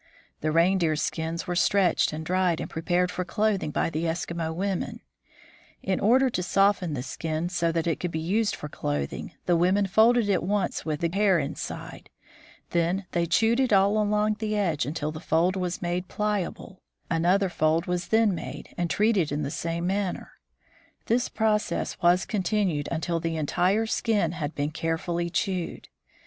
[0.39, 5.01] The reindeer skins were stretched and dried and prepared for clothing by the Eskimo women.
[5.83, 9.55] In order to soften the skin so that it could be used for clothing, the
[9.55, 12.09] women folded it once with the hair inside.
[12.71, 16.81] Then they chewed it all along the edge until the fold was made pliable.
[17.11, 20.31] Another fold was then made, and treated in the same manner.
[21.05, 25.89] This process was continued until the entire skin had been carefully chewed.